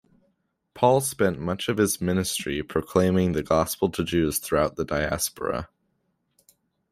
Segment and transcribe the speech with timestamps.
[0.73, 5.69] Paul spent much of his ministry proclaiming the Gospel to Jews throughout the diaspora.